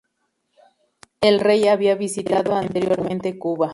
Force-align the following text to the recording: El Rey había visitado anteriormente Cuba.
El 1.21 1.39
Rey 1.39 1.67
había 1.67 1.93
visitado 1.93 2.55
anteriormente 2.55 3.37
Cuba. 3.37 3.69